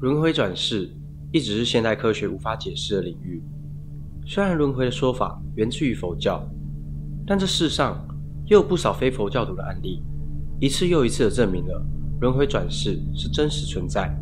[0.00, 0.90] 轮回转世
[1.30, 3.42] 一直是现代科学无法解释的领域。
[4.26, 6.44] 虽然轮回的说法源自于佛教，
[7.24, 8.04] 但这世上
[8.46, 10.02] 又有不少非佛教徒的案例，
[10.60, 11.80] 一次又一次的证明了
[12.20, 14.12] 轮回转世是真实存在。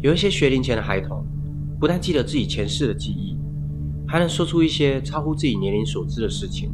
[0.00, 1.26] 有一些学龄前的孩童，
[1.80, 3.36] 不但记得自己前世的记忆，
[4.06, 6.72] 还能说出一些超乎自己年龄所知的事情。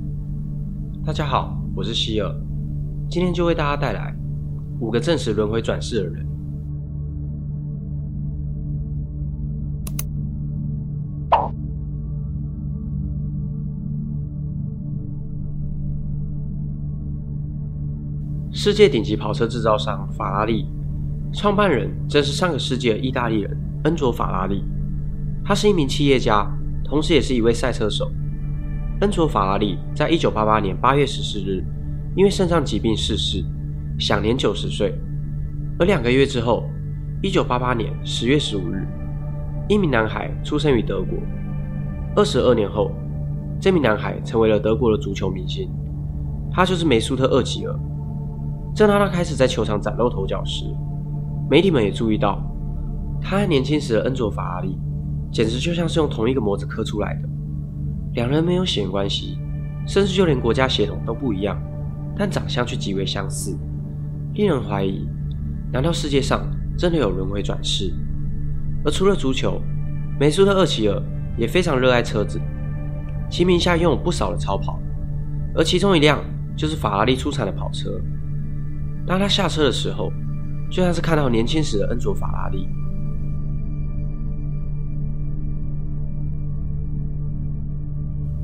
[1.04, 2.30] 大家好，我是希尔，
[3.08, 4.14] 今天就为大家带来
[4.78, 6.23] 五个证实轮回转世的人。
[18.56, 20.64] 世界顶级跑车制造商法拉利
[21.32, 23.50] 创办人正是上个世纪的意大利人
[23.82, 24.62] 恩佐·法拉利。
[25.44, 26.48] 他是一名企业家，
[26.84, 28.08] 同时也是一位赛车手。
[29.00, 31.64] 恩佐·法拉利在一九八八年八月十四日
[32.14, 33.44] 因为肾脏疾病逝世，
[33.98, 34.94] 享年九十岁。
[35.80, 36.62] 而两个月之后，
[37.22, 38.86] 一九八八年十月十五日，
[39.68, 41.18] 一名男孩出生于德国。
[42.14, 42.92] 二十二年后，
[43.60, 45.68] 这名男孩成为了德国的足球明星，
[46.52, 47.76] 他就是梅苏特·厄齐尔。
[48.74, 50.64] 正当他开始在球场崭露头角时，
[51.48, 52.42] 媒体们也注意到，
[53.22, 54.76] 他和年轻时的恩佐·法拉利
[55.30, 57.28] 简直就像是用同一个模子刻出来的。
[58.14, 59.38] 两人没有血缘关系，
[59.86, 61.56] 甚至就连国家血统都不一样，
[62.16, 63.56] 但长相却极为相似，
[64.34, 65.08] 令人怀疑：
[65.72, 66.44] 难道世界上
[66.76, 67.94] 真的有轮回转世？
[68.84, 69.60] 而除了足球，
[70.18, 71.00] 梅苏特·厄齐尔
[71.38, 72.40] 也非常热爱车子，
[73.30, 74.80] 其名下拥有不少的超跑，
[75.54, 76.18] 而其中一辆
[76.56, 78.00] 就是法拉利出产的跑车。
[79.06, 80.10] 当他下车的时候，
[80.70, 82.66] 就像是看到年轻时的恩佐·法拉利。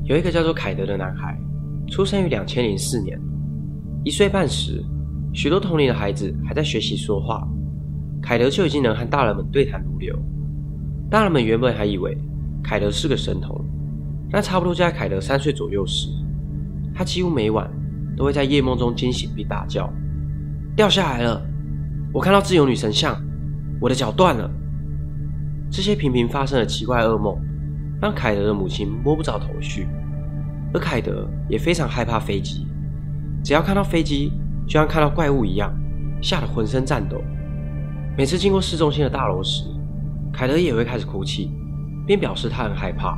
[0.03, 1.39] 有一个叫做凯德的男孩，
[1.87, 3.19] 出生于两千零四年。
[4.03, 4.83] 一岁半时，
[5.33, 7.47] 许多同龄的孩子还在学习说话，
[8.21, 10.17] 凯德就已经能和大人们对谈如流。
[11.09, 12.17] 大人们原本还以为
[12.63, 13.63] 凯德是个神童，
[14.29, 16.09] 但差不多在凯德三岁左右时，
[16.93, 17.69] 他几乎每晚
[18.15, 19.91] 都会在夜梦中惊醒并大叫。
[20.75, 21.41] 掉下来了！
[22.13, 23.21] 我看到自由女神像，
[23.79, 24.49] 我的脚断了。
[25.69, 27.37] 这些频频发生的奇怪噩梦，
[28.01, 29.87] 让凯德的母亲摸不着头绪，
[30.73, 32.65] 而凯德也非常害怕飞机。
[33.43, 34.31] 只要看到飞机，
[34.65, 35.73] 就像看到怪物一样，
[36.21, 37.21] 吓得浑身颤抖。
[38.17, 39.65] 每次经过市中心的大楼时，
[40.31, 41.51] 凯德也会开始哭泣，
[42.07, 43.17] 并表示他很害怕。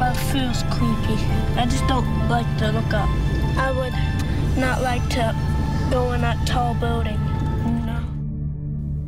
[0.00, 1.18] I feels creepy.
[1.56, 3.08] I just don't like to look up.
[3.56, 3.92] I would
[4.56, 5.34] not like to.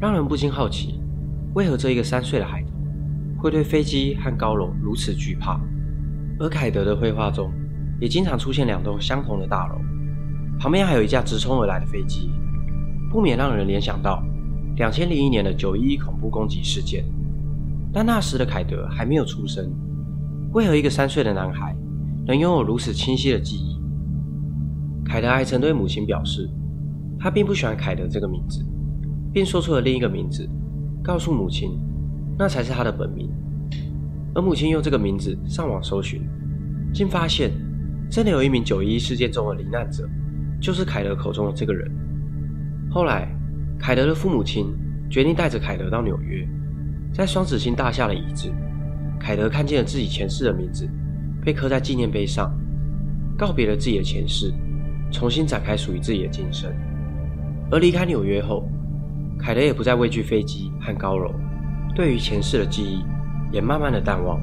[0.00, 1.00] 让人不禁好奇，
[1.54, 2.72] 为何这一个三岁的孩童
[3.38, 5.60] 会对飞机和高楼如此惧怕？
[6.40, 7.52] 而凯德的绘画中
[8.00, 9.76] 也经常出现两栋相同的大楼，
[10.58, 12.32] 旁边还有一架直冲而来的飞机，
[13.12, 14.20] 不免让人联想到
[14.74, 17.04] 两千零一年的九一一恐怖攻击事件。
[17.92, 19.72] 但那时的凯德还没有出生，
[20.52, 21.76] 为何一个三岁的男孩
[22.26, 23.80] 能拥有如此清晰的记忆？
[25.04, 26.50] 凯德还曾对母亲表示。
[27.22, 28.66] 他并不喜欢凯德这个名字，
[29.32, 30.48] 并说出了另一个名字，
[31.04, 31.78] 告诉母亲，
[32.36, 33.30] 那才是他的本名。
[34.34, 36.20] 而母亲用这个名字上网搜寻，
[36.92, 37.52] 竟发现
[38.10, 40.08] 真的有一名九一一事件中的罹难者，
[40.60, 41.88] 就是凯德口中的这个人。
[42.90, 43.28] 后来，
[43.78, 44.74] 凯德的父母亲
[45.08, 46.44] 决定带着凯德到纽约，
[47.14, 48.52] 在双子星大厦的遗址，
[49.20, 50.88] 凯德看见了自己前世的名字
[51.44, 52.52] 被刻在纪念碑上，
[53.38, 54.52] 告别了自己的前世，
[55.12, 56.68] 重新展开属于自己的今生。
[57.72, 58.68] 而离开纽约后，
[59.38, 61.32] 凯德也不再畏惧飞机和高楼，
[61.94, 63.02] 对于前世的记忆
[63.50, 64.38] 也慢慢的淡忘。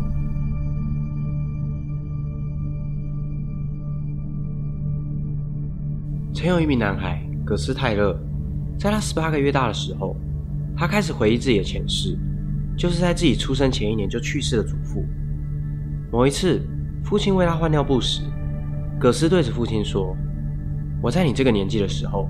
[6.34, 8.20] 曾有一名男孩葛斯泰勒，
[8.80, 10.16] 在他十八个月大的时候，
[10.76, 12.18] 他开始回忆自己的前世，
[12.76, 15.06] 就是在自己出生前一年就去世的祖父。
[16.12, 16.60] 某一次，
[17.04, 18.24] 父亲为他换尿布时，
[19.00, 20.18] 葛斯对着父亲说
[21.00, 22.28] ：“我在你这个年纪的时候。”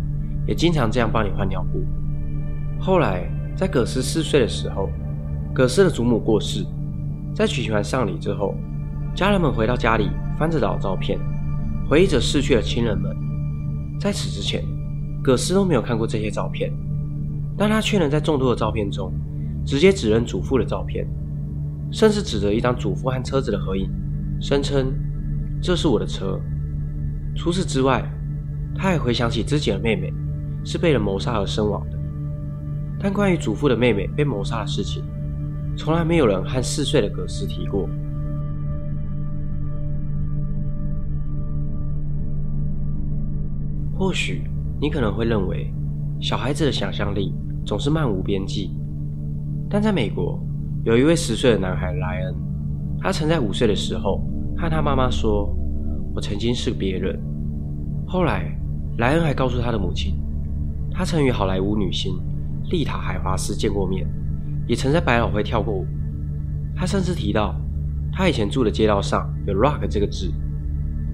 [0.50, 1.86] 也经常这样帮你换尿布。
[2.80, 4.90] 后来，在葛斯四岁的时候，
[5.54, 6.66] 葛斯的祖母过世，
[7.36, 8.56] 在举行完丧礼之后，
[9.14, 10.10] 家人们回到家里，
[10.40, 11.20] 翻着老照片，
[11.88, 13.16] 回忆着逝去的亲人们。
[14.00, 14.64] 在此之前，
[15.22, 16.74] 葛斯都没有看过这些照片，
[17.56, 19.14] 但他却能在众多的照片中，
[19.64, 21.08] 直接指认祖父的照片，
[21.92, 23.88] 甚至指着一张祖父和车子的合影，
[24.42, 24.92] 声称
[25.62, 26.42] 这是我的车。
[27.36, 28.04] 除此之外，
[28.76, 30.12] 他还回想起自己的妹妹。
[30.64, 31.98] 是被人谋杀而身亡的，
[33.00, 35.04] 但关于祖父的妹妹被谋杀的事情，
[35.78, 37.88] 从来没有人和四岁的葛斯提过。
[43.98, 44.44] 或许
[44.80, 45.74] 你可能会认为，
[46.22, 47.34] 小孩子的想象力
[47.66, 48.72] 总是漫无边际，
[49.70, 50.40] 但在美国，
[50.86, 52.36] 有一位十岁的男孩莱恩，
[53.00, 54.22] 他曾在五岁的时候
[54.58, 55.54] 和他妈妈说
[56.16, 57.20] ：“我曾经是别人。”
[58.08, 58.58] 后来，
[58.98, 60.16] 莱恩还告诉他的母亲，
[60.92, 62.20] 他曾与好莱坞女星
[62.70, 64.08] 丽塔·海华斯见过面，
[64.68, 65.86] 也曾在百老汇跳过舞。
[66.76, 67.56] 他甚至提到，
[68.12, 70.32] 他以前住的街道上有 “rock” 这个字，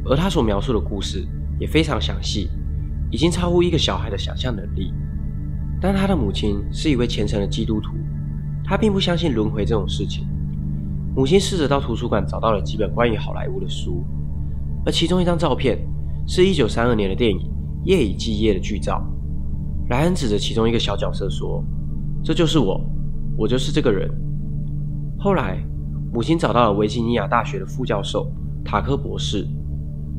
[0.05, 1.27] 而他所描述的故事
[1.59, 2.49] 也非常详细，
[3.09, 4.93] 已经超乎一个小孩的想象能力。
[5.79, 7.91] 但他的母亲是一位虔诚的基督徒，
[8.63, 10.27] 他并不相信轮回这种事情。
[11.15, 14.03] 母亲试着到图书馆找到了几本关于好莱坞的书，
[14.85, 15.79] 而其中一张照片
[16.27, 17.37] 是一九三二年的电影
[17.85, 19.01] 《夜以继夜》的剧照。
[19.89, 21.63] 莱恩指着其中一个小角色说
[22.23, 22.81] ：“这就是我，
[23.37, 24.09] 我就是这个人。”
[25.19, 25.63] 后来，
[26.11, 28.31] 母亲找到了维吉尼亚大学的副教授
[28.63, 29.47] 塔克博士。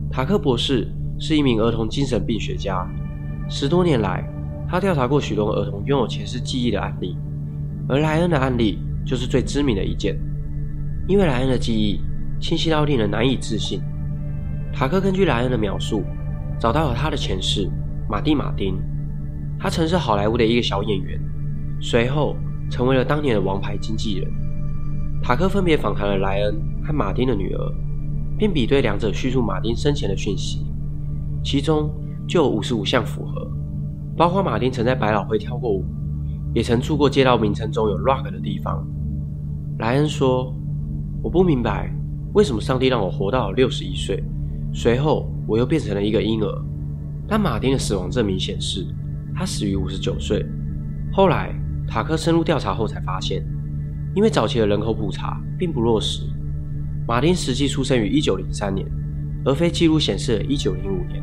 [0.08, 0.86] 塔克博士
[1.18, 2.88] 是一名儿童精神病学家。
[3.48, 4.24] 十多年来，
[4.68, 7.16] 他调查过许多儿童拥有前世记忆的案例，
[7.88, 10.16] 而莱恩的案例就是最知名的一件。
[11.08, 12.00] 因为莱恩的记忆
[12.40, 13.80] 清晰到令人难以置信，
[14.72, 16.04] 塔克根据莱恩的描述，
[16.58, 17.68] 找到了他的前世
[18.08, 18.78] 马蒂·马丁。
[19.58, 21.20] 他曾是好莱坞的一个小演员，
[21.80, 22.36] 随后
[22.70, 24.30] 成为了当年的王牌经纪人。
[25.22, 26.54] 塔克分别访谈了莱恩
[26.84, 27.74] 和马丁的女儿，
[28.38, 30.66] 并比对两者叙述马丁生前的讯息，
[31.42, 31.90] 其中
[32.28, 33.50] 就有五十五项符合，
[34.16, 35.84] 包括马丁曾在百老汇跳过舞，
[36.54, 38.86] 也曾住过街道名称中有 rock 的地方。
[39.78, 40.54] 莱恩说
[41.22, 41.92] ：“我不明白
[42.34, 44.22] 为什么上帝让我活到了六十一岁，
[44.72, 46.64] 随后我又变成了一个婴儿。
[47.26, 48.86] 但马丁的死亡证明显示
[49.36, 50.44] 他死于五十九岁。”
[51.12, 51.54] 后来
[51.86, 53.46] 塔克深入调查后才发现。
[54.14, 56.22] 因为早期的人口普查并不落实，
[57.06, 58.88] 马丁实际出生于一九零三年，
[59.44, 61.22] 而非记录显示的一九零五年。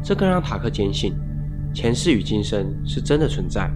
[0.00, 1.12] 这更让塔克坚信
[1.74, 3.68] 前世与今生是真的存在。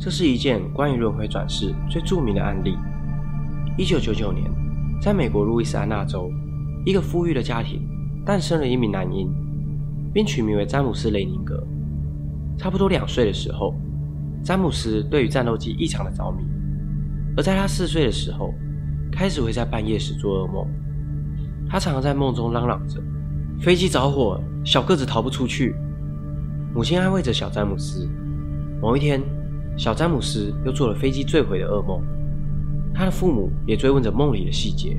[0.00, 2.74] 这是一件关于轮回转世最著名的案例。
[3.76, 4.50] 一九九九年，
[5.00, 6.30] 在美国路易斯安那州，
[6.84, 7.86] 一个富裕的家庭
[8.24, 9.28] 诞生了一名男婴。
[10.10, 11.62] 并取名为詹姆斯·雷宁格。
[12.56, 13.74] 差不多两岁的时候，
[14.42, 16.42] 詹姆斯对于战斗机异常的着迷，
[17.36, 18.52] 而在他四岁的时候，
[19.12, 20.66] 开始会在半夜时做噩梦。
[21.68, 23.00] 他常常在梦中嚷嚷着
[23.60, 25.74] ：“飞机着火，小个子逃不出去。”
[26.74, 28.08] 母亲安慰着小詹姆斯。
[28.80, 29.22] 某一天，
[29.76, 32.02] 小詹姆斯又做了飞机坠毁的噩梦，
[32.93, 34.97] 他的父母也追问着梦里的细节。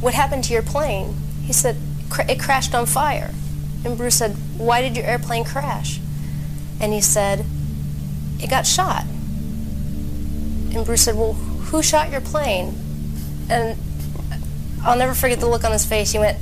[0.00, 1.08] What happened to your plane?
[1.46, 1.76] He said.
[2.26, 3.30] it crashed on fire.
[3.84, 6.00] And Bruce said, Why did your airplane crash?
[6.80, 7.44] And he said,
[8.40, 9.04] It got shot.
[10.74, 11.34] And Bruce said, Well,
[11.70, 12.74] who shot your plane?
[13.50, 13.76] And
[14.84, 16.12] I'll never forget the look on his face.
[16.12, 16.38] He went,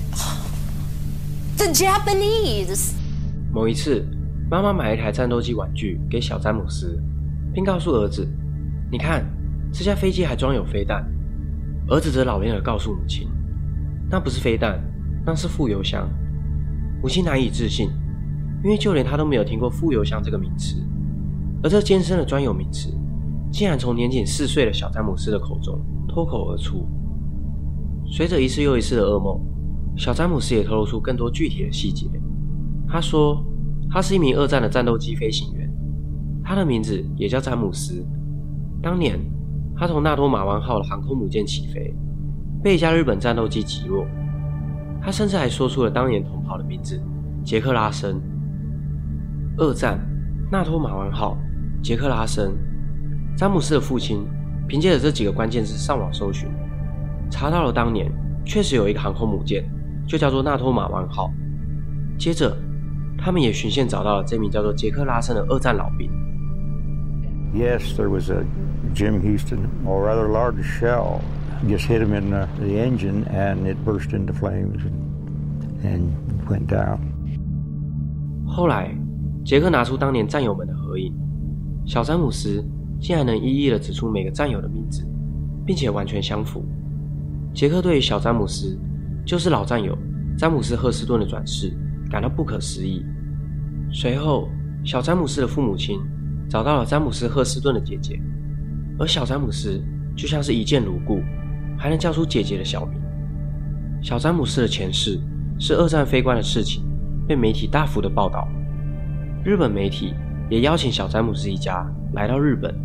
[1.57, 2.93] The Japanese.
[3.53, 4.07] 某一次，
[4.51, 7.03] 妈妈买了一台战斗机玩具给小詹姆斯，
[7.55, 8.29] 并告诉儿子：“
[8.93, 9.25] 你看，
[9.72, 11.06] 这架飞机还装有飞弹。”
[11.90, 13.28] 儿子则老练地告诉母亲
[14.10, 14.80] ：“那不是飞弹，
[15.26, 16.10] 那是副油箱，
[17.02, 17.90] 母亲难以置信，
[18.64, 20.78] 因为就连她都没有听过副油箱这个名词，
[21.64, 22.94] 而这艰深的专有名词，
[23.52, 26.88] 竟然从年仅四岁的小詹姆斯的口中脱口而出。
[28.06, 29.40] 随着一次又一次的噩梦，
[29.98, 32.08] 小詹姆斯也透露出更多具体的细节。
[32.88, 33.44] 他说，
[33.90, 35.70] 他是一名二战的战斗机飞行员，
[36.44, 38.06] 他的名字也叫詹姆斯。
[38.82, 39.20] 当年，
[39.82, 41.92] 他从纳托马湾号的航空母舰起飞，
[42.62, 44.06] 被一架日本战斗机击落。
[45.02, 47.02] 他甚至还说出了当年同袍的名字——
[47.44, 48.22] 杰克拉森。
[49.58, 50.00] 二战，
[50.52, 51.36] 纳托马湾号，
[51.82, 52.56] 杰克拉森。
[53.36, 54.24] 詹姆斯的父亲
[54.68, 56.48] 凭借着这几个关键字上网搜寻，
[57.32, 58.08] 查到了当年
[58.46, 59.68] 确实有一个航空母舰，
[60.08, 61.32] 就叫做纳托马湾号。
[62.20, 62.56] 接着，
[63.18, 66.08] 他们也循线找到了这名叫做杰克拉森的二战老兵。
[67.54, 68.46] Yes, there was a
[68.94, 71.22] Jim Houston, or rather large shell.
[71.68, 76.68] just hit him in the, the engine and it burst into flames and, and went
[76.68, 77.00] down.
[78.46, 78.94] 后来，
[79.46, 81.14] 杰克拿出当年战友们的合影，
[81.86, 82.64] 小詹姆斯
[83.00, 85.08] 竟然能一一的指出每个战友的名字，
[85.66, 86.66] 并且完全相符。
[87.54, 88.78] 杰克对于小詹姆斯
[89.26, 89.98] 就是老战友
[90.38, 91.72] 詹姆斯·赫斯顿的转世
[92.10, 93.06] 感到不可思议。
[93.92, 94.50] 随后，
[94.84, 96.00] 小詹姆斯的父母亲
[96.52, 98.22] 找到了詹姆斯·赫斯顿的姐姐，
[99.00, 99.82] 而小詹姆斯
[100.18, 101.22] 就像是一见如故。
[101.80, 103.02] 还能叫出姐姐的小名。
[104.04, 105.20] 小詹姆斯的前世
[105.58, 106.84] 是二战飞官的事情，
[107.26, 108.48] 被媒体大幅的报道。
[109.44, 110.14] 日本媒体
[110.48, 112.76] 也邀请小詹姆斯一家来到日本，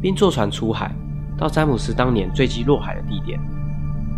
[0.00, 0.94] 并坐船出海，
[1.36, 3.38] 到詹姆斯当年坠机落海的地点，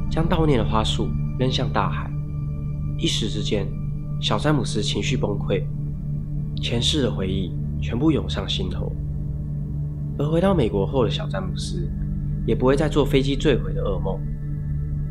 [0.09, 1.09] 将悼念的花束
[1.39, 2.09] 扔向大海。
[2.99, 3.67] 一时之间，
[4.21, 5.65] 小詹姆斯情绪崩溃，
[6.61, 7.53] 前世的回忆
[7.83, 8.91] 全部涌上心头。
[10.19, 11.91] 而回到美国后的小詹姆斯，
[12.47, 14.19] 也不会再做飞机坠毁的噩梦。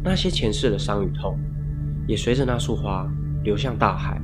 [0.03, 1.37] 那些前世的伤与痛，
[2.07, 3.07] 也随着那束花
[3.43, 4.19] 流向大海。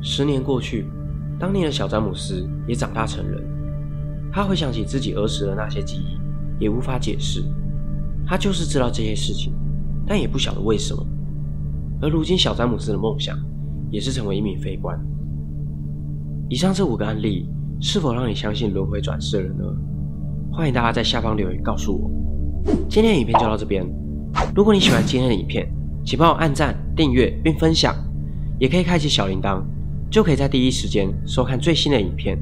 [0.00, 0.86] 十年过去，
[1.38, 3.40] 当年的小詹姆斯也长大成人。
[4.32, 6.18] 他回想起自己儿时的那些记忆，
[6.58, 7.44] 也无法解释。
[8.26, 9.52] 他就是知道这些事情，
[10.06, 11.06] 但也不晓得为什么。
[12.00, 13.38] 而如今，小詹姆斯的梦想
[13.90, 14.98] 也是成为一名飞官。
[16.52, 17.48] 以上这五个案例，
[17.80, 19.64] 是否让你相信轮回转世了呢？
[20.52, 22.10] 欢迎大家在下方留言告诉我。
[22.90, 23.82] 今天的影片就到这边。
[24.54, 25.66] 如果你喜欢今天的影片，
[26.04, 27.96] 请帮我按赞、订阅并分享，
[28.60, 29.62] 也可以开启小铃铛，
[30.10, 32.38] 就可以在第一时间收看最新的影片。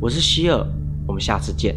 [0.00, 0.64] 我是希尔，
[1.04, 1.74] 我们下次见。